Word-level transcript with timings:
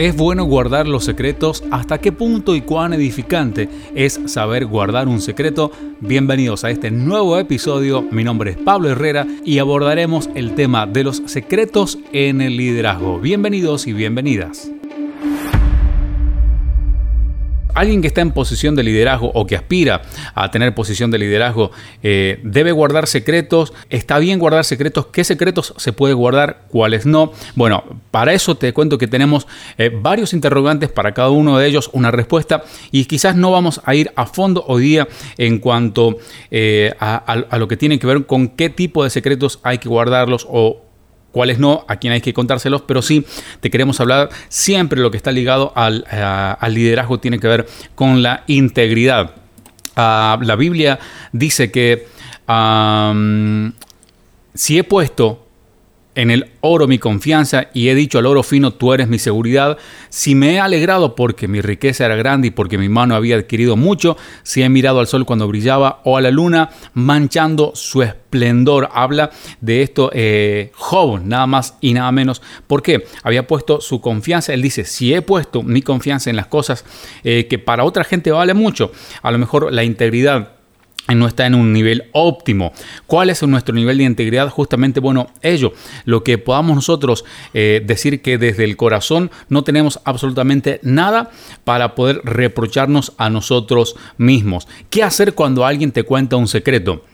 ¿Es 0.00 0.16
bueno 0.16 0.44
guardar 0.44 0.88
los 0.88 1.04
secretos? 1.04 1.62
¿Hasta 1.70 1.98
qué 1.98 2.10
punto 2.10 2.54
y 2.54 2.62
cuán 2.62 2.94
edificante 2.94 3.68
es 3.94 4.18
saber 4.24 4.64
guardar 4.64 5.08
un 5.08 5.20
secreto? 5.20 5.72
Bienvenidos 6.00 6.64
a 6.64 6.70
este 6.70 6.90
nuevo 6.90 7.38
episodio. 7.38 8.00
Mi 8.10 8.24
nombre 8.24 8.52
es 8.52 8.56
Pablo 8.56 8.88
Herrera 8.88 9.26
y 9.44 9.58
abordaremos 9.58 10.30
el 10.34 10.54
tema 10.54 10.86
de 10.86 11.04
los 11.04 11.18
secretos 11.26 11.98
en 12.14 12.40
el 12.40 12.56
liderazgo. 12.56 13.20
Bienvenidos 13.20 13.86
y 13.86 13.92
bienvenidas. 13.92 14.70
Alguien 17.74 18.02
que 18.02 18.08
está 18.08 18.20
en 18.20 18.32
posición 18.32 18.74
de 18.74 18.82
liderazgo 18.82 19.30
o 19.34 19.46
que 19.46 19.56
aspira 19.56 20.02
a 20.34 20.50
tener 20.50 20.74
posición 20.74 21.10
de 21.10 21.18
liderazgo 21.18 21.70
eh, 22.02 22.40
debe 22.42 22.72
guardar 22.72 23.06
secretos. 23.06 23.72
Está 23.88 24.18
bien 24.18 24.38
guardar 24.38 24.64
secretos. 24.64 25.06
¿Qué 25.06 25.24
secretos 25.24 25.74
se 25.76 25.92
puede 25.92 26.14
guardar? 26.14 26.62
¿Cuáles 26.68 27.06
no? 27.06 27.32
Bueno, 27.54 27.84
para 28.10 28.32
eso 28.32 28.56
te 28.56 28.72
cuento 28.72 28.98
que 28.98 29.06
tenemos 29.06 29.46
eh, 29.78 29.90
varios 29.92 30.32
interrogantes 30.32 30.90
para 30.90 31.12
cada 31.12 31.30
uno 31.30 31.58
de 31.58 31.66
ellos, 31.66 31.90
una 31.92 32.10
respuesta 32.10 32.64
y 32.90 33.04
quizás 33.04 33.36
no 33.36 33.50
vamos 33.50 33.80
a 33.84 33.94
ir 33.94 34.12
a 34.16 34.26
fondo 34.26 34.64
hoy 34.66 34.82
día 34.82 35.08
en 35.38 35.58
cuanto 35.58 36.16
eh, 36.50 36.94
a 36.98 37.58
lo 37.58 37.68
que 37.68 37.76
tiene 37.76 37.98
que 37.98 38.06
ver 38.06 38.26
con 38.26 38.48
qué 38.48 38.70
tipo 38.70 39.04
de 39.04 39.10
secretos 39.10 39.60
hay 39.62 39.78
que 39.78 39.88
guardarlos 39.88 40.46
o 40.48 40.89
cuáles 41.32 41.58
no, 41.58 41.84
a 41.88 41.96
quién 41.96 42.12
hay 42.12 42.20
que 42.20 42.32
contárselos, 42.32 42.82
pero 42.82 43.02
sí 43.02 43.24
te 43.60 43.70
queremos 43.70 44.00
hablar 44.00 44.30
siempre 44.48 45.00
lo 45.00 45.10
que 45.10 45.16
está 45.16 45.32
ligado 45.32 45.72
al, 45.76 46.04
liderazgo 46.68 47.20
tiene 47.20 47.38
que 47.38 47.48
ver 47.48 47.66
con 47.94 48.22
la 48.22 48.44
integridad. 48.46 49.34
Ah, 49.96 50.38
la 50.42 50.56
Biblia 50.56 50.98
dice 51.32 51.70
que 51.70 52.06
si 54.54 54.78
he 54.78 54.84
puesto 54.84 55.46
en 56.14 56.30
el 56.30 56.50
oro 56.60 56.88
mi 56.88 56.98
confianza 56.98 57.68
y 57.72 57.88
he 57.88 57.94
dicho 57.94 58.18
al 58.18 58.26
oro 58.26 58.42
fino, 58.42 58.72
tú 58.72 58.92
eres 58.92 59.08
mi 59.08 59.18
seguridad. 59.18 59.78
Si 60.08 60.34
me 60.34 60.54
he 60.54 60.60
alegrado 60.60 61.14
porque 61.14 61.48
mi 61.48 61.60
riqueza 61.60 62.06
era 62.06 62.16
grande 62.16 62.48
y 62.48 62.50
porque 62.50 62.78
mi 62.78 62.88
mano 62.88 63.14
había 63.14 63.36
adquirido 63.36 63.76
mucho, 63.76 64.16
si 64.42 64.62
he 64.62 64.68
mirado 64.68 65.00
al 65.00 65.06
sol 65.06 65.24
cuando 65.24 65.46
brillaba 65.46 66.00
o 66.04 66.16
a 66.16 66.20
la 66.20 66.30
luna 66.30 66.70
manchando 66.94 67.72
su 67.74 68.02
esplendor. 68.02 68.88
Habla 68.92 69.30
de 69.60 69.82
esto 69.82 70.10
eh, 70.12 70.72
Job, 70.74 71.20
nada 71.24 71.46
más 71.46 71.76
y 71.80 71.94
nada 71.94 72.10
menos. 72.12 72.42
¿Por 72.66 72.82
qué? 72.82 73.04
Había 73.22 73.46
puesto 73.46 73.80
su 73.80 74.00
confianza. 74.00 74.52
Él 74.52 74.62
dice, 74.62 74.84
si 74.84 75.14
he 75.14 75.22
puesto 75.22 75.62
mi 75.62 75.82
confianza 75.82 76.28
en 76.30 76.36
las 76.36 76.46
cosas 76.46 76.84
eh, 77.22 77.46
que 77.48 77.58
para 77.58 77.84
otra 77.84 78.04
gente 78.04 78.30
vale 78.30 78.54
mucho, 78.54 78.92
a 79.22 79.30
lo 79.30 79.38
mejor 79.38 79.72
la 79.72 79.84
integridad 79.84 80.59
no 81.14 81.26
está 81.26 81.46
en 81.46 81.54
un 81.54 81.72
nivel 81.72 82.04
óptimo. 82.12 82.72
¿Cuál 83.06 83.30
es 83.30 83.42
nuestro 83.42 83.74
nivel 83.74 83.98
de 83.98 84.04
integridad? 84.04 84.48
Justamente, 84.48 85.00
bueno, 85.00 85.28
ello, 85.42 85.72
lo 86.04 86.22
que 86.22 86.38
podamos 86.38 86.76
nosotros 86.76 87.24
eh, 87.54 87.82
decir 87.84 88.22
que 88.22 88.38
desde 88.38 88.64
el 88.64 88.76
corazón 88.76 89.30
no 89.48 89.64
tenemos 89.64 90.00
absolutamente 90.04 90.80
nada 90.82 91.30
para 91.64 91.94
poder 91.94 92.20
reprocharnos 92.24 93.12
a 93.18 93.30
nosotros 93.30 93.96
mismos. 94.18 94.68
¿Qué 94.90 95.02
hacer 95.02 95.34
cuando 95.34 95.64
alguien 95.64 95.92
te 95.92 96.02
cuenta 96.02 96.36
un 96.36 96.48
secreto? 96.48 97.04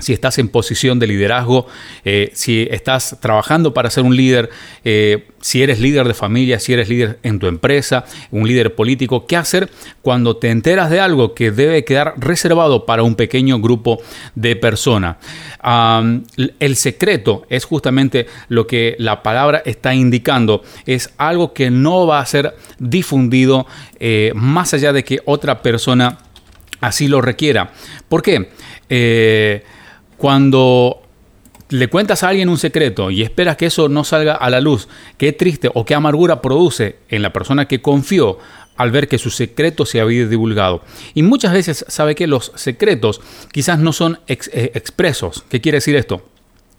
Si 0.00 0.12
estás 0.12 0.38
en 0.38 0.48
posición 0.48 0.98
de 0.98 1.06
liderazgo, 1.06 1.66
eh, 2.04 2.30
si 2.34 2.66
estás 2.70 3.18
trabajando 3.20 3.74
para 3.74 3.90
ser 3.90 4.04
un 4.04 4.16
líder, 4.16 4.50
eh, 4.84 5.26
si 5.40 5.62
eres 5.62 5.80
líder 5.80 6.06
de 6.06 6.14
familia, 6.14 6.60
si 6.60 6.72
eres 6.72 6.88
líder 6.88 7.18
en 7.22 7.38
tu 7.38 7.46
empresa, 7.46 8.04
un 8.30 8.46
líder 8.46 8.74
político, 8.74 9.26
¿qué 9.26 9.36
hacer 9.36 9.70
cuando 10.02 10.36
te 10.36 10.50
enteras 10.50 10.90
de 10.90 11.00
algo 11.00 11.34
que 11.34 11.50
debe 11.50 11.84
quedar 11.84 12.14
reservado 12.18 12.86
para 12.86 13.02
un 13.02 13.14
pequeño 13.14 13.58
grupo 13.60 14.00
de 14.34 14.56
personas? 14.56 15.16
el 16.58 16.76
secreto 16.76 17.46
es 17.50 17.64
justamente 17.64 18.26
lo 18.48 18.66
que 18.66 18.96
la 18.98 19.22
palabra 19.22 19.62
está 19.64 19.94
indicando, 19.94 20.62
es 20.86 21.10
algo 21.18 21.52
que 21.52 21.70
no 21.70 22.06
va 22.06 22.20
a 22.20 22.26
ser 22.26 22.54
difundido 22.78 23.66
eh, 23.98 24.32
más 24.34 24.72
allá 24.72 24.92
de 24.92 25.04
que 25.04 25.20
otra 25.26 25.62
persona 25.62 26.18
así 26.80 27.08
lo 27.08 27.20
requiera. 27.20 27.72
¿Por 28.08 28.22
qué? 28.22 28.48
Cuando 30.20 31.00
le 31.70 31.88
cuentas 31.88 32.22
a 32.22 32.28
alguien 32.28 32.50
un 32.50 32.58
secreto 32.58 33.10
y 33.10 33.22
esperas 33.22 33.56
que 33.56 33.64
eso 33.64 33.88
no 33.88 34.04
salga 34.04 34.34
a 34.34 34.50
la 34.50 34.60
luz, 34.60 34.86
qué 35.16 35.32
triste 35.32 35.70
o 35.72 35.86
qué 35.86 35.94
amargura 35.94 36.42
produce 36.42 36.98
en 37.08 37.22
la 37.22 37.32
persona 37.32 37.66
que 37.66 37.80
confió 37.80 38.36
al 38.76 38.90
ver 38.90 39.08
que 39.08 39.16
su 39.16 39.30
secreto 39.30 39.86
se 39.86 39.98
había 39.98 40.26
divulgado. 40.26 40.82
Y 41.14 41.22
muchas 41.22 41.54
veces 41.54 41.86
sabe 41.88 42.14
que 42.14 42.26
los 42.26 42.52
secretos 42.54 43.22
quizás 43.50 43.78
no 43.78 43.94
son 43.94 44.18
eh, 44.28 44.36
expresos. 44.74 45.42
¿Qué 45.48 45.62
quiere 45.62 45.76
decir 45.76 45.96
esto? 45.96 46.28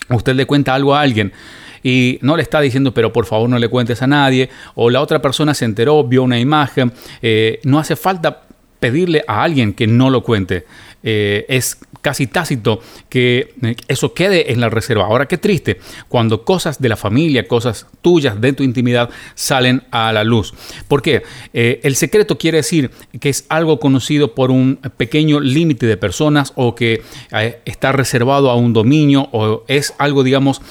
Usted 0.09 0.35
le 0.35 0.45
cuenta 0.45 0.75
algo 0.75 0.93
a 0.93 1.01
alguien 1.01 1.33
y 1.81 2.19
no 2.21 2.37
le 2.37 2.43
está 2.43 2.61
diciendo, 2.61 2.93
pero 2.93 3.11
por 3.11 3.25
favor 3.25 3.49
no 3.49 3.57
le 3.57 3.69
cuentes 3.69 4.03
a 4.03 4.07
nadie, 4.07 4.51
o 4.75 4.91
la 4.91 5.01
otra 5.01 5.19
persona 5.19 5.55
se 5.55 5.65
enteró, 5.65 6.03
vio 6.03 6.21
una 6.21 6.37
imagen, 6.37 6.93
eh, 7.23 7.59
no 7.63 7.79
hace 7.79 7.95
falta 7.95 8.43
pedirle 8.81 9.23
a 9.27 9.43
alguien 9.43 9.73
que 9.73 9.87
no 9.87 10.09
lo 10.09 10.23
cuente. 10.23 10.65
Eh, 11.03 11.45
es 11.47 11.77
casi 12.01 12.25
tácito 12.27 12.79
que 13.09 13.53
eh, 13.61 13.75
eso 13.87 14.13
quede 14.13 14.51
en 14.51 14.59
la 14.59 14.69
reserva. 14.69 15.05
Ahora 15.05 15.27
qué 15.27 15.37
triste 15.37 15.79
cuando 16.09 16.43
cosas 16.43 16.81
de 16.81 16.89
la 16.89 16.97
familia, 16.97 17.47
cosas 17.47 17.85
tuyas 18.01 18.41
de 18.41 18.53
tu 18.53 18.63
intimidad 18.63 19.11
salen 19.35 19.83
a 19.91 20.11
la 20.11 20.23
luz. 20.23 20.53
¿Por 20.87 21.03
qué? 21.03 21.21
Eh, 21.53 21.79
el 21.83 21.95
secreto 21.95 22.39
quiere 22.39 22.57
decir 22.57 22.89
que 23.19 23.29
es 23.29 23.45
algo 23.49 23.79
conocido 23.79 24.33
por 24.33 24.49
un 24.49 24.77
pequeño 24.97 25.39
límite 25.39 25.85
de 25.85 25.97
personas 25.97 26.51
o 26.55 26.73
que 26.73 27.03
está 27.65 27.91
reservado 27.91 28.49
a 28.49 28.55
un 28.55 28.73
dominio 28.73 29.29
o 29.31 29.63
es 29.67 29.93
algo, 29.99 30.23
digamos, 30.23 30.61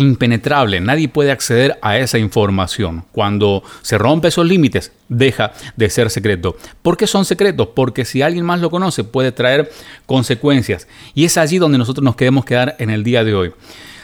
impenetrable, 0.00 0.80
nadie 0.80 1.08
puede 1.08 1.30
acceder 1.30 1.78
a 1.82 1.98
esa 1.98 2.18
información. 2.18 3.04
Cuando 3.12 3.62
se 3.82 3.98
rompe 3.98 4.28
esos 4.28 4.46
límites, 4.46 4.92
deja 5.08 5.52
de 5.76 5.90
ser 5.90 6.10
secreto. 6.10 6.56
¿Por 6.82 6.96
qué 6.96 7.06
son 7.06 7.24
secretos? 7.24 7.68
Porque 7.74 8.04
si 8.04 8.22
alguien 8.22 8.44
más 8.44 8.60
lo 8.60 8.70
conoce 8.70 9.04
puede 9.04 9.32
traer 9.32 9.70
consecuencias. 10.06 10.88
Y 11.14 11.24
es 11.24 11.36
allí 11.36 11.58
donde 11.58 11.78
nosotros 11.78 12.04
nos 12.04 12.16
queremos 12.16 12.44
quedar 12.44 12.76
en 12.78 12.90
el 12.90 13.04
día 13.04 13.24
de 13.24 13.34
hoy. 13.34 13.52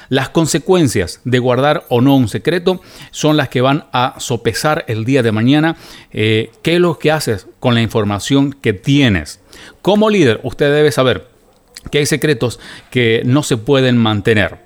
Las 0.09 0.29
consecuencias 0.29 1.21
de 1.25 1.39
guardar 1.39 1.85
o 1.89 2.01
no 2.01 2.17
un 2.17 2.29
secreto 2.29 2.81
son 3.11 3.37
las 3.37 3.49
que 3.49 3.61
van 3.61 3.87
a 3.93 4.15
sopesar 4.19 4.85
el 4.89 5.05
día 5.05 5.23
de 5.23 5.33
mañana 5.33 5.77
eh, 6.13 6.53
qué 6.63 6.77
es 6.77 6.81
lo 6.81 6.99
que 6.99 7.11
haces 7.11 7.47
con 7.59 7.75
la 7.75 7.83
información 7.83 8.53
que 8.53 8.73
tienes. 8.73 9.41
Como 9.83 10.09
líder, 10.11 10.41
usted 10.45 10.73
debe 10.73 10.93
saber 10.93 11.27
que 11.91 11.99
hay 11.99 12.07
secretos 12.07 12.61
que 12.91 13.23
no 13.25 13.43
se 13.43 13.57
pueden 13.57 13.97
mantener. 13.97 14.59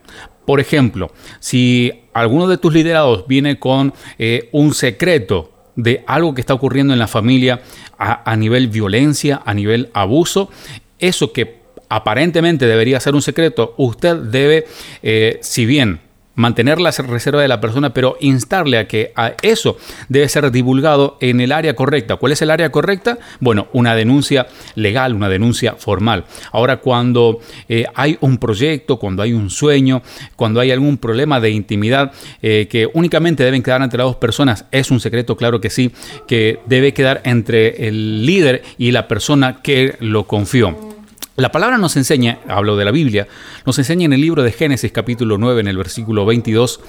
Por 0.50 0.58
ejemplo, 0.58 1.12
si 1.38 1.92
alguno 2.12 2.48
de 2.48 2.58
tus 2.58 2.74
liderados 2.74 3.28
viene 3.28 3.60
con 3.60 3.94
eh, 4.18 4.48
un 4.50 4.74
secreto 4.74 5.52
de 5.76 6.02
algo 6.08 6.34
que 6.34 6.40
está 6.40 6.54
ocurriendo 6.54 6.92
en 6.92 6.98
la 6.98 7.06
familia 7.06 7.62
a, 7.96 8.34
nivel 8.34 8.66
violencia, 8.66 9.42
a 9.44 9.54
nivel 9.54 9.90
abuso, 9.92 10.50
eso 10.98 11.32
que 11.32 11.60
aparentemente 11.88 12.66
debería 12.66 12.98
ser 12.98 13.14
un 13.14 13.22
secreto, 13.22 13.74
usted 13.76 14.16
debe, 14.16 14.66
eh, 15.04 15.38
si 15.40 15.66
bien 15.66 16.00
mantener 16.34 16.80
la 16.80 16.90
reserva 16.90 17.42
de 17.42 17.48
la 17.48 17.60
persona, 17.60 17.92
pero 17.92 18.16
instarle 18.20 18.78
a 18.78 18.88
que 18.88 19.12
a 19.16 19.34
eso 19.42 19.76
debe 20.08 20.28
ser 20.28 20.50
divulgado 20.50 21.18
en 21.20 21.40
el 21.40 21.52
área 21.52 21.74
correcta. 21.74 22.16
¿Cuál 22.16 22.32
es 22.32 22.42
el 22.42 22.50
área 22.50 22.70
correcta? 22.70 23.18
Bueno, 23.40 23.68
una 23.72 23.94
denuncia 23.94 24.46
legal, 24.74 25.14
una 25.14 25.28
denuncia 25.28 25.74
formal. 25.74 26.24
Ahora, 26.52 26.78
cuando 26.78 27.40
eh, 27.68 27.84
hay 27.94 28.16
un 28.20 28.38
proyecto, 28.38 28.98
cuando 28.98 29.22
hay 29.22 29.32
un 29.32 29.50
sueño, 29.50 30.02
cuando 30.36 30.60
hay 30.60 30.70
algún 30.70 30.98
problema 30.98 31.40
de 31.40 31.50
intimidad 31.50 32.12
eh, 32.42 32.68
que 32.70 32.88
únicamente 32.92 33.44
deben 33.44 33.62
quedar 33.62 33.82
entre 33.82 33.98
las 33.98 34.06
dos 34.06 34.16
personas, 34.16 34.64
es 34.70 34.90
un 34.90 35.00
secreto, 35.00 35.36
claro 35.36 35.60
que 35.60 35.70
sí, 35.70 35.90
que 36.26 36.60
debe 36.66 36.94
quedar 36.94 37.20
entre 37.24 37.88
el 37.88 38.24
líder 38.24 38.62
y 38.78 38.92
la 38.92 39.08
persona 39.08 39.60
que 39.62 39.96
lo 40.00 40.26
confió. 40.26 40.99
La 41.40 41.50
palabra 41.50 41.78
nos 41.78 41.96
enseña, 41.96 42.38
hablo 42.48 42.76
de 42.76 42.84
la 42.84 42.90
Biblia, 42.90 43.26
nos 43.64 43.78
enseña 43.78 44.04
en 44.04 44.12
el 44.12 44.20
libro 44.20 44.42
de 44.42 44.52
Génesis 44.52 44.92
capítulo 44.92 45.38
9 45.38 45.62
en 45.62 45.68
el 45.68 45.78
versículo 45.78 46.26
22 46.26 46.80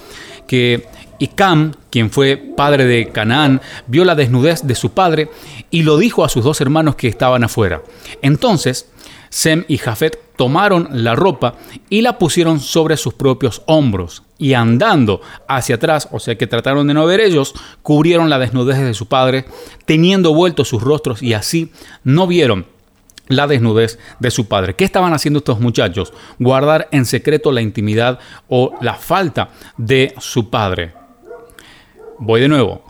que 0.45 0.89
Icam, 1.19 1.71
quien 1.89 2.11
fue 2.11 2.35
padre 2.35 2.83
de 2.83 3.07
Canaán, 3.13 3.61
vio 3.87 4.03
la 4.03 4.13
desnudez 4.13 4.67
de 4.67 4.75
su 4.75 4.91
padre 4.91 5.29
y 5.69 5.83
lo 5.83 5.97
dijo 5.97 6.25
a 6.25 6.29
sus 6.29 6.43
dos 6.43 6.59
hermanos 6.59 6.95
que 6.95 7.07
estaban 7.07 7.45
afuera. 7.45 7.81
Entonces 8.21 8.91
Sem 9.29 9.63
y 9.69 9.77
Jafet 9.77 10.19
tomaron 10.35 10.89
la 10.91 11.15
ropa 11.15 11.55
y 11.89 12.01
la 12.01 12.17
pusieron 12.17 12.59
sobre 12.59 12.97
sus 12.97 13.13
propios 13.13 13.61
hombros 13.67 14.23
y 14.37 14.53
andando 14.53 15.21
hacia 15.47 15.75
atrás, 15.75 16.09
o 16.11 16.19
sea 16.19 16.37
que 16.37 16.47
trataron 16.47 16.87
de 16.87 16.93
no 16.93 17.05
ver 17.05 17.21
ellos, 17.21 17.53
cubrieron 17.83 18.29
la 18.29 18.37
desnudez 18.37 18.79
de 18.79 18.93
su 18.93 19.05
padre, 19.05 19.45
teniendo 19.85 20.33
vueltos 20.33 20.67
sus 20.67 20.83
rostros 20.83 21.23
y 21.23 21.35
así 21.35 21.71
no 22.03 22.27
vieron 22.27 22.65
la 23.31 23.47
desnudez 23.47 23.99
de 24.19 24.31
su 24.31 24.47
padre. 24.47 24.75
¿Qué 24.75 24.83
estaban 24.83 25.13
haciendo 25.13 25.39
estos 25.39 25.59
muchachos? 25.59 26.13
Guardar 26.39 26.87
en 26.91 27.05
secreto 27.05 27.51
la 27.51 27.61
intimidad 27.61 28.19
o 28.47 28.73
la 28.81 28.95
falta 28.95 29.49
de 29.77 30.13
su 30.19 30.49
padre. 30.49 30.93
Voy 32.19 32.41
de 32.41 32.47
nuevo. 32.47 32.83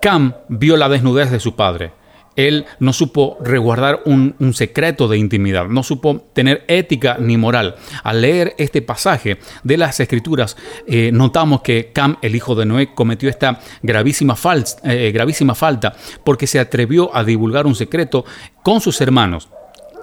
Cam 0.00 0.34
vio 0.48 0.76
la 0.76 0.88
desnudez 0.88 1.30
de 1.30 1.40
su 1.40 1.56
padre. 1.56 1.92
Él 2.36 2.66
no 2.78 2.92
supo 2.92 3.36
resguardar 3.40 4.02
un, 4.04 4.36
secreto 4.54 5.08
de 5.08 5.18
intimidad, 5.18 5.66
no 5.66 5.82
supo 5.82 6.28
tener 6.32 6.64
ética 6.68 7.16
ni 7.18 7.36
moral. 7.36 7.74
Al 8.04 8.20
leer 8.20 8.54
este 8.58 8.80
pasaje 8.80 9.38
de 9.64 9.76
las 9.76 9.98
escrituras, 9.98 10.56
eh, 10.86 11.10
notamos 11.12 11.62
que 11.62 11.90
Cam, 11.92 12.16
el 12.22 12.36
hijo 12.36 12.54
de 12.54 12.64
Noé, 12.64 12.94
cometió 12.94 13.28
esta 13.28 13.58
eh, 13.74 15.10
gravísima 15.12 15.54
falta 15.56 15.96
porque 16.22 16.46
se 16.46 16.60
atrevió 16.60 17.14
a 17.14 17.24
divulgar 17.24 17.66
un 17.66 17.74
secreto 17.74 18.24
con 18.62 18.80
sus 18.80 19.00
hermanos 19.00 19.48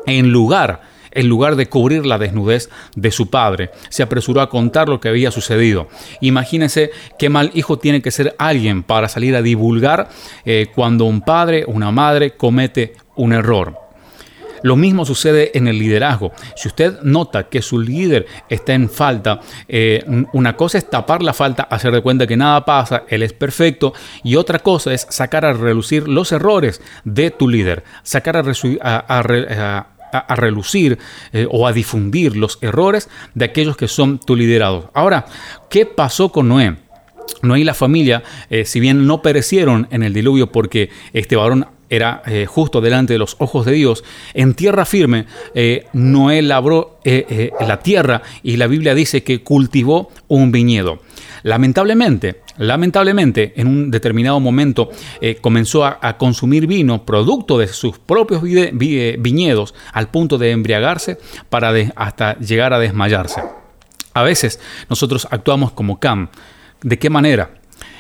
en 0.05 0.31
lugar 0.31 0.95
en 1.15 1.27
lugar 1.27 1.55
de 1.55 1.67
cubrir 1.67 2.05
la 2.05 2.19
desnudez 2.19 2.69
de 2.95 3.09
su 3.09 3.29
padre. 3.29 3.71
Se 3.89 4.03
apresuró 4.03 4.41
a 4.41 4.49
contar 4.49 4.89
lo 4.89 4.99
que 4.99 5.09
había 5.09 5.31
sucedido. 5.31 5.87
Imagínense 6.21 6.91
qué 7.17 7.29
mal 7.29 7.51
hijo 7.55 7.79
tiene 7.79 8.01
que 8.01 8.11
ser 8.11 8.35
alguien 8.37 8.83
para 8.83 9.07
salir 9.07 9.35
a 9.35 9.41
divulgar 9.41 10.09
eh, 10.45 10.67
cuando 10.75 11.05
un 11.05 11.21
padre, 11.21 11.63
una 11.67 11.89
madre 11.89 12.35
comete 12.35 12.93
un 13.15 13.33
error. 13.33 13.85
Lo 14.65 14.75
mismo 14.75 15.05
sucede 15.05 15.55
en 15.55 15.67
el 15.67 15.77
liderazgo. 15.77 16.31
Si 16.55 16.67
usted 16.67 16.99
nota 17.03 17.49
que 17.49 17.61
su 17.61 17.79
líder 17.79 18.25
está 18.49 18.73
en 18.73 18.89
falta, 18.89 19.39
eh, 19.67 20.03
una 20.33 20.57
cosa 20.57 20.79
es 20.79 20.89
tapar 20.89 21.21
la 21.21 21.33
falta, 21.33 21.63
hacer 21.63 21.93
de 21.93 22.01
cuenta 22.01 22.25
que 22.25 22.35
nada 22.35 22.65
pasa, 22.65 23.03
él 23.07 23.21
es 23.21 23.31
perfecto, 23.31 23.93
y 24.23 24.37
otra 24.37 24.57
cosa 24.57 24.91
es 24.91 25.05
sacar 25.07 25.45
a 25.45 25.53
relucir 25.53 26.07
los 26.07 26.31
errores 26.31 26.81
de 27.03 27.29
tu 27.29 27.47
líder, 27.47 27.83
sacar 28.01 28.37
a, 28.37 28.41
a, 28.41 29.87
relucir 30.35 30.97
eh, 31.33 31.47
o 31.49 31.67
a 31.67 31.73
difundir 31.73 32.35
los 32.35 32.57
errores 32.61 33.09
de 33.33 33.45
aquellos 33.45 33.77
que 33.77 33.87
son 33.87 34.19
tu 34.19 34.35
liderado. 34.35 34.91
Ahora, 34.93 35.25
¿qué 35.69 35.85
pasó 35.85 36.31
con 36.31 36.47
Noé? 36.47 36.75
Noé 37.41 37.61
y 37.61 37.63
la 37.63 37.73
familia, 37.73 38.23
eh, 38.49 38.65
si 38.65 38.79
bien 38.79 39.07
no 39.07 39.21
perecieron 39.21 39.87
en 39.91 40.03
el 40.03 40.13
diluvio 40.13 40.51
porque 40.51 40.89
este 41.13 41.35
varón 41.35 41.67
era 41.89 42.23
eh, 42.25 42.45
justo 42.47 42.81
delante 42.81 43.13
de 43.13 43.19
los 43.19 43.35
ojos 43.39 43.65
de 43.65 43.73
Dios, 43.73 44.03
en 44.33 44.53
tierra 44.53 44.85
firme, 44.85 45.25
Noé 45.93 46.41
labró 46.41 46.99
la 47.03 47.79
tierra 47.79 48.23
y 48.41 48.57
la 48.57 48.67
Biblia 48.67 48.95
dice 48.95 49.23
que 49.23 49.43
cultivó 49.43 50.09
un 50.27 50.51
viñedo. 50.51 50.99
Lamentablemente, 51.43 52.41
lamentablemente, 52.57 53.53
en 53.55 53.67
un 53.67 53.91
determinado 53.91 54.39
momento 54.39 54.89
eh, 55.21 55.35
comenzó 55.41 55.85
a, 55.85 56.17
consumir 56.17 56.67
vino, 56.67 57.05
producto 57.05 57.57
de 57.57 57.67
sus 57.67 57.99
propios 57.99 58.43
eh, 58.45 59.15
viñedos, 59.19 59.73
al 59.93 60.09
punto 60.09 60.37
de 60.37 60.51
embriagarse 60.51 61.17
para 61.49 61.73
hasta 61.95 62.37
llegar 62.39 62.73
a 62.73 62.79
desmayarse. 62.79 63.41
A 64.13 64.23
veces 64.23 64.59
nosotros 64.89 65.27
actuamos 65.29 65.71
como 65.71 65.99
Cam. 65.99 66.29
¿De 66.81 66.97
qué 66.97 67.09
manera? 67.09 67.51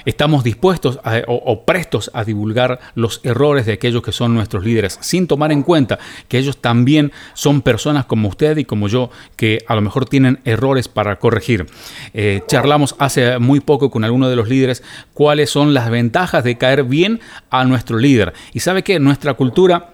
Estamos 0.05 0.43
dispuestos 0.43 0.99
o, 1.27 1.65
prestos 1.65 2.11
a 2.13 2.23
divulgar 2.23 2.79
los 2.95 3.21
errores 3.23 3.65
de 3.65 3.73
aquellos 3.73 4.01
que 4.01 4.11
son 4.11 4.33
nuestros 4.33 4.63
líderes, 4.63 4.97
sin 5.01 5.27
tomar 5.27 5.51
en 5.51 5.63
cuenta 5.63 5.99
que 6.27 6.37
ellos 6.37 6.57
también 6.57 7.11
son 7.33 7.61
personas 7.61 8.05
como 8.05 8.29
usted 8.29 8.57
y 8.57 8.65
como 8.65 8.87
yo, 8.87 9.09
que 9.35 9.63
a 9.67 9.75
lo 9.75 9.81
mejor 9.81 10.05
tienen 10.05 10.39
errores 10.45 10.87
para 10.87 11.17
corregir. 11.17 11.65
Eh, 12.13 12.41
charlamos 12.47 12.95
hace 12.99 13.39
muy 13.39 13.59
poco 13.59 13.89
con 13.89 14.03
alguno 14.03 14.29
de 14.29 14.35
los 14.35 14.47
líderes 14.47 14.83
cuáles 15.13 15.49
son 15.49 15.73
las 15.73 15.89
ventajas 15.89 16.43
de 16.43 16.57
caer 16.57 16.83
bien 16.83 17.19
a 17.49 17.65
nuestro 17.65 17.97
líder. 17.97 18.33
Y 18.53 18.59
sabe 18.59 18.83
que 18.83 18.99
nuestra 18.99 19.33
cultura... 19.33 19.91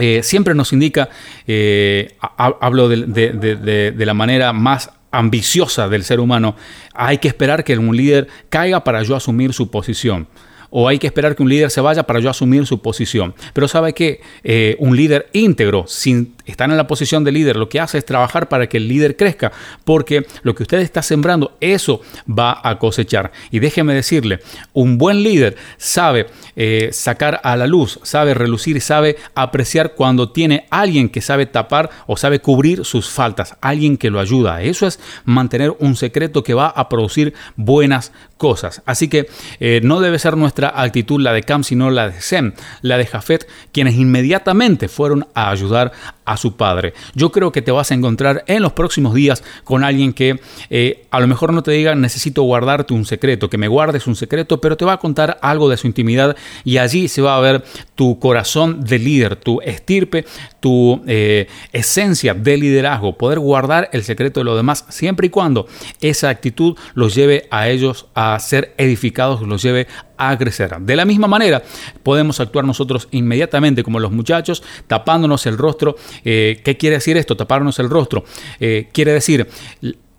Eh, 0.00 0.22
siempre 0.22 0.54
nos 0.54 0.72
indica, 0.72 1.08
eh, 1.48 2.14
hablo 2.38 2.88
de, 2.88 3.94
la 3.96 4.14
manera 4.14 4.52
más 4.52 4.92
ambiciosa 5.10 5.88
del 5.88 6.04
ser 6.04 6.20
humano, 6.20 6.56
hay 6.94 7.18
que 7.18 7.28
esperar 7.28 7.64
que 7.64 7.76
un 7.78 7.96
líder 7.96 8.28
caiga 8.48 8.84
para 8.84 9.02
yo 9.02 9.16
asumir 9.16 9.52
su 9.52 9.70
posición 9.70 10.28
o 10.70 10.88
hay 10.88 10.98
que 10.98 11.06
esperar 11.06 11.36
que 11.36 11.42
un 11.42 11.48
líder 11.48 11.70
se 11.70 11.80
vaya 11.80 12.04
para 12.04 12.20
yo 12.20 12.30
asumir 12.30 12.66
su 12.66 12.80
posición. 12.80 13.34
Pero 13.52 13.68
sabe 13.68 13.92
que 13.92 14.20
eh, 14.44 14.76
un 14.78 14.96
líder 14.96 15.28
íntegro, 15.32 15.84
sin 15.86 16.34
estar 16.46 16.70
en 16.70 16.76
la 16.76 16.86
posición 16.86 17.24
de 17.24 17.32
líder, 17.32 17.56
lo 17.56 17.68
que 17.68 17.80
hace 17.80 17.98
es 17.98 18.06
trabajar 18.06 18.48
para 18.48 18.68
que 18.68 18.78
el 18.78 18.88
líder 18.88 19.16
crezca, 19.16 19.52
porque 19.84 20.26
lo 20.42 20.54
que 20.54 20.62
usted 20.62 20.78
está 20.78 21.02
sembrando, 21.02 21.56
eso 21.60 22.00
va 22.26 22.60
a 22.62 22.78
cosechar. 22.78 23.32
Y 23.50 23.58
déjeme 23.58 23.92
decirle, 23.94 24.40
un 24.72 24.96
buen 24.98 25.22
líder 25.22 25.56
sabe 25.76 26.26
eh, 26.56 26.88
sacar 26.92 27.40
a 27.44 27.56
la 27.56 27.66
luz, 27.66 28.00
sabe 28.02 28.34
relucir 28.34 28.78
sabe 28.80 29.16
apreciar 29.34 29.94
cuando 29.94 30.30
tiene 30.30 30.66
alguien 30.70 31.08
que 31.08 31.20
sabe 31.20 31.46
tapar 31.46 31.90
o 32.06 32.16
sabe 32.16 32.40
cubrir 32.40 32.84
sus 32.84 33.08
faltas, 33.08 33.56
alguien 33.60 33.96
que 33.96 34.10
lo 34.10 34.20
ayuda. 34.20 34.62
Eso 34.62 34.86
es 34.86 35.00
mantener 35.24 35.74
un 35.78 35.96
secreto 35.96 36.42
que 36.42 36.54
va 36.54 36.68
a 36.68 36.88
producir 36.88 37.34
buenas 37.56 38.12
cosas. 38.36 38.82
Así 38.86 39.08
que 39.08 39.28
eh, 39.60 39.80
no 39.82 40.00
debe 40.00 40.18
ser 40.18 40.36
nuestra 40.58 40.82
actitud 40.82 41.20
la 41.20 41.32
de 41.32 41.42
Cam, 41.42 41.62
sino 41.62 41.90
la 41.90 42.08
de 42.08 42.20
Sem, 42.20 42.52
la 42.82 42.96
de 42.96 43.06
Jafet, 43.06 43.48
quienes 43.72 43.94
inmediatamente 43.94 44.88
fueron 44.88 45.26
a 45.34 45.50
ayudar 45.50 45.92
a 46.28 46.36
su 46.36 46.56
padre. 46.56 46.92
Yo 47.14 47.32
creo 47.32 47.52
que 47.52 47.62
te 47.62 47.72
vas 47.72 47.90
a 47.90 47.94
encontrar 47.94 48.44
en 48.46 48.62
los 48.62 48.72
próximos 48.72 49.14
días 49.14 49.42
con 49.64 49.82
alguien 49.82 50.12
que 50.12 50.38
eh, 50.68 51.06
a 51.10 51.20
lo 51.20 51.26
mejor 51.26 51.54
no 51.54 51.62
te 51.62 51.70
diga 51.70 51.94
necesito 51.94 52.42
guardarte 52.42 52.92
un 52.92 53.06
secreto, 53.06 53.48
que 53.48 53.56
me 53.56 53.66
guardes 53.66 54.06
un 54.06 54.14
secreto, 54.14 54.60
pero 54.60 54.76
te 54.76 54.84
va 54.84 54.92
a 54.92 54.98
contar 54.98 55.38
algo 55.40 55.70
de 55.70 55.78
su 55.78 55.86
intimidad 55.86 56.36
y 56.64 56.76
allí 56.76 57.08
se 57.08 57.22
va 57.22 57.36
a 57.36 57.40
ver 57.40 57.64
tu 57.94 58.18
corazón 58.18 58.84
de 58.84 58.98
líder, 58.98 59.36
tu 59.36 59.62
estirpe, 59.62 60.26
tu 60.60 61.02
eh, 61.06 61.48
esencia 61.72 62.34
de 62.34 62.58
liderazgo, 62.58 63.16
poder 63.16 63.38
guardar 63.38 63.88
el 63.94 64.04
secreto 64.04 64.40
de 64.40 64.44
los 64.44 64.56
demás 64.56 64.84
siempre 64.90 65.28
y 65.28 65.30
cuando 65.30 65.66
esa 66.02 66.28
actitud 66.28 66.76
los 66.92 67.14
lleve 67.14 67.48
a 67.50 67.68
ellos 67.68 68.06
a 68.14 68.38
ser 68.38 68.74
edificados, 68.76 69.40
los 69.40 69.62
lleve 69.62 69.86
a 70.18 70.36
crecer. 70.36 70.76
De 70.80 70.96
la 70.96 71.04
misma 71.04 71.28
manera, 71.28 71.62
podemos 72.02 72.40
actuar 72.40 72.64
nosotros 72.64 73.08
inmediatamente 73.12 73.82
como 73.82 74.00
los 74.00 74.10
muchachos, 74.10 74.62
tapándonos 74.86 75.46
el 75.46 75.56
rostro. 75.56 75.96
Eh, 76.24 76.60
¿Qué 76.64 76.76
quiere 76.76 76.96
decir 76.96 77.16
esto? 77.16 77.36
Taparnos 77.36 77.78
el 77.78 77.90
rostro. 77.90 78.24
Eh, 78.60 78.88
quiere 78.92 79.12
decir 79.12 79.48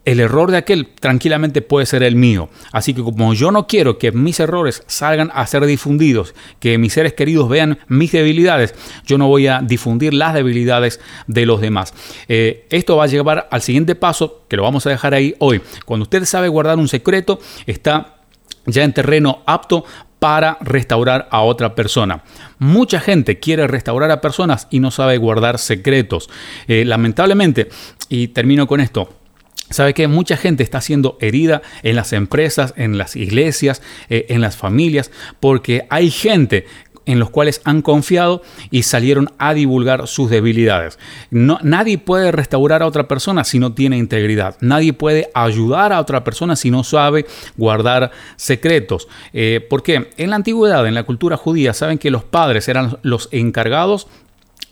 el 0.06 0.20
error 0.20 0.50
de 0.50 0.58
aquel 0.58 0.88
tranquilamente 1.00 1.62
puede 1.62 1.86
ser 1.86 2.02
el 2.04 2.16
mío. 2.16 2.50
Así 2.72 2.94
que 2.94 3.04
como 3.04 3.34
yo 3.34 3.52
no 3.52 3.68
quiero 3.68 3.98
que 3.98 4.12
mis 4.12 4.40
errores 4.40 4.84
salgan 4.88 5.30
a 5.34 5.46
ser 5.46 5.66
difundidos, 5.66 6.34
que 6.60 6.78
mis 6.78 6.94
seres 6.94 7.14
queridos 7.14 7.48
vean 7.48 7.80
mis 7.88 8.12
debilidades, 8.12 8.74
yo 9.06 9.18
no 9.18 9.28
voy 9.28 9.48
a 9.48 9.62
difundir 9.62 10.14
las 10.14 10.34
debilidades 10.34 11.00
de 11.28 11.46
los 11.46 11.62
demás. 11.62 11.94
Eh, 12.28 12.66
esto 12.70 12.98
va 12.98 13.04
a 13.04 13.08
llevar 13.08 13.48
al 13.52 13.62
siguiente 13.62 13.94
paso, 13.94 14.46
que 14.48 14.58
lo 14.58 14.64
vamos 14.64 14.88
a 14.88 14.90
dejar 14.90 15.14
ahí 15.14 15.36
hoy. 15.40 15.62
Cuando 15.86 16.04
usted 16.04 16.26
sabe 16.26 16.48
guardar 16.48 16.80
un 16.80 16.88
secreto, 16.88 17.40
está 17.68 18.16
ya 18.66 18.84
en 18.84 18.94
terreno 18.94 19.44
apto 19.46 19.86
para 20.20 20.58
restaurar 20.62 21.28
a 21.32 21.42
otra 21.42 21.76
persona. 21.76 22.24
Mucha 22.60 23.00
gente 23.00 23.40
quiere 23.40 23.68
restaurar 23.68 24.12
a 24.12 24.22
personas 24.22 24.68
y 24.70 24.80
no 24.80 24.92
sabe 24.92 25.18
guardar 25.18 25.58
secretos. 25.58 26.30
Eh, 26.68 26.86
lamentablemente, 26.86 27.70
y 28.10 28.30
termino 28.30 28.68
con 28.68 28.82
esto, 28.82 29.16
Sabe 29.72 29.94
que 29.94 30.08
mucha 30.08 30.36
gente 30.36 30.64
está 30.64 30.82
siendo 30.82 31.18
herida 31.22 31.62
en 31.84 31.96
las 31.96 32.12
empresas, 32.12 32.74
en 32.76 32.98
las 32.98 33.16
iglesias, 33.16 33.84
eh, 34.10 34.26
en 34.30 34.42
las 34.42 34.58
familias, 34.58 35.12
porque 35.40 35.86
hay 35.92 36.10
gente 36.10 36.66
en 37.10 37.18
los 37.18 37.32
cuales 37.32 37.60
han 37.64 37.82
confiado 37.82 38.44
y 38.70 38.84
salieron 38.84 39.30
a 39.40 39.56
divulgar 39.56 40.08
sus 40.08 40.30
debilidades. 40.30 41.00
No, 41.32 41.58
nadie 41.64 41.98
puede 41.98 42.32
restaurar 42.32 42.84
a 42.84 42.86
otra 42.86 43.08
persona 43.08 43.44
si 43.44 43.58
no 43.58 43.74
tiene 43.74 43.98
integridad. 43.98 44.58
Nadie 44.62 44.94
puede 44.94 45.32
ayudar 45.34 45.92
a 45.92 46.00
otra 46.00 46.24
persona 46.24 46.56
si 46.56 46.70
no 46.70 46.84
sabe 46.84 47.26
guardar 47.58 48.12
secretos. 48.36 49.08
Eh, 49.34 49.66
porque 49.68 50.12
en 50.18 50.30
la 50.30 50.36
antigüedad, 50.36 50.86
en 50.86 50.94
la 50.94 51.02
cultura 51.02 51.36
judía, 51.36 51.74
saben 51.74 51.98
que 51.98 52.12
los 52.12 52.24
padres 52.24 52.68
eran 52.68 53.00
los 53.02 53.28
encargados 53.32 54.08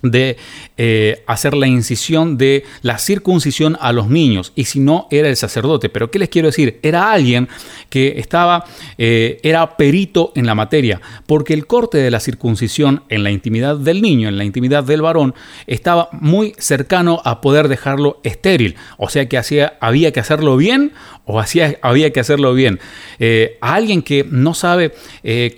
de 0.02 0.38
eh, 0.78 1.24
hacer 1.28 1.54
la 1.54 1.68
incisión 1.68 2.38
de 2.38 2.64
la 2.82 2.98
circuncisión 2.98 3.78
a 3.80 3.92
los 3.92 4.10
niños. 4.10 4.54
Y 4.56 4.66
si 4.66 4.80
no 4.80 5.08
era 5.12 5.30
el 5.30 5.36
sacerdote. 5.36 5.90
Pero 5.90 6.12
qué 6.12 6.20
les 6.20 6.30
quiero 6.30 6.48
decir 6.48 6.80
era 6.84 7.12
alguien 7.12 7.48
que 7.90 8.20
estaba 8.20 8.66
eh, 8.98 9.40
era 9.44 9.78
perito 9.78 10.32
en 10.36 10.46
la 10.46 10.56
materia. 10.56 11.02
Porque 11.26 11.54
el 11.54 11.68
corte 11.68 11.98
de 11.98 12.12
la 12.12 12.20
circuncisión 12.20 13.04
en 13.10 13.24
la 13.24 13.32
intimidad 13.32 13.78
del 13.78 14.02
niño 14.02 14.30
en 14.30 14.38
la 14.38 14.44
intimidad 14.44 14.84
del 14.84 15.02
varón 15.02 15.34
estaba 15.66 16.10
muy 16.12 16.54
cercano 16.58 17.22
a 17.26 17.42
poder 17.42 17.68
dejarlo 17.68 18.20
estéril. 18.24 18.76
O 18.98 19.10
sea 19.10 19.28
que 19.28 19.38
hacía, 19.38 19.78
había 19.80 20.12
que 20.12 20.20
hacerlo 20.20 20.58
bien 20.58 20.94
o 21.26 21.40
hacía, 21.40 21.78
había 21.82 22.12
que 22.12 22.20
hacerlo 22.20 22.54
bien. 22.54 22.80
Eh, 23.20 23.58
a 23.62 23.76
alguien 23.76 24.02
que 24.02 24.26
no 24.30 24.54
sabe 24.54 24.94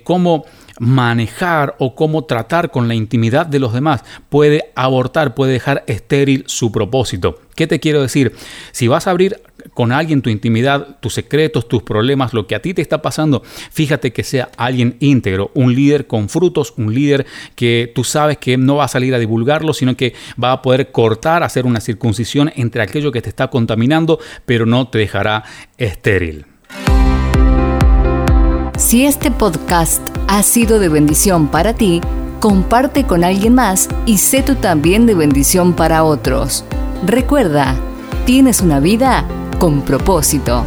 cómo 0.04 0.44
manejar 0.80 1.76
o 1.78 1.94
cómo 1.94 2.24
tratar 2.24 2.70
con 2.70 2.88
la 2.88 2.94
intimidad 2.94 3.44
de 3.44 3.58
los 3.58 3.74
demás 3.74 4.02
puede 4.30 4.72
abortar, 4.74 5.34
puede 5.34 5.52
dejar 5.52 5.84
estéril 5.86 6.44
su 6.46 6.72
propósito. 6.72 7.38
¿Qué 7.54 7.66
te 7.66 7.80
quiero 7.80 8.00
decir? 8.00 8.32
Si 8.72 8.88
vas 8.88 9.06
a 9.06 9.10
abrir 9.10 9.42
con 9.74 9.92
alguien 9.92 10.22
tu 10.22 10.30
intimidad, 10.30 10.96
tus 11.00 11.12
secretos, 11.12 11.68
tus 11.68 11.82
problemas, 11.82 12.32
lo 12.32 12.46
que 12.46 12.54
a 12.54 12.62
ti 12.62 12.72
te 12.72 12.80
está 12.80 13.02
pasando, 13.02 13.42
fíjate 13.44 14.14
que 14.14 14.24
sea 14.24 14.48
alguien 14.56 14.96
íntegro, 15.00 15.50
un 15.52 15.74
líder 15.74 16.06
con 16.06 16.30
frutos, 16.30 16.72
un 16.78 16.94
líder 16.94 17.26
que 17.56 17.92
tú 17.94 18.02
sabes 18.02 18.38
que 18.38 18.56
no 18.56 18.76
va 18.76 18.84
a 18.84 18.88
salir 18.88 19.14
a 19.14 19.18
divulgarlo, 19.18 19.74
sino 19.74 19.98
que 19.98 20.14
va 20.42 20.52
a 20.52 20.62
poder 20.62 20.92
cortar, 20.92 21.42
hacer 21.42 21.66
una 21.66 21.82
circuncisión 21.82 22.50
entre 22.56 22.80
aquello 22.80 23.12
que 23.12 23.20
te 23.20 23.28
está 23.28 23.48
contaminando, 23.48 24.18
pero 24.46 24.64
no 24.64 24.88
te 24.88 24.96
dejará 24.96 25.44
estéril. 25.76 26.46
Si 28.90 29.06
este 29.06 29.30
podcast 29.30 30.02
ha 30.26 30.42
sido 30.42 30.80
de 30.80 30.88
bendición 30.88 31.46
para 31.46 31.74
ti, 31.74 32.00
comparte 32.40 33.06
con 33.06 33.22
alguien 33.22 33.54
más 33.54 33.88
y 34.04 34.18
sé 34.18 34.42
tú 34.42 34.56
también 34.56 35.06
de 35.06 35.14
bendición 35.14 35.74
para 35.74 36.02
otros. 36.02 36.64
Recuerda, 37.06 37.76
tienes 38.26 38.60
una 38.62 38.80
vida 38.80 39.24
con 39.60 39.82
propósito. 39.82 40.64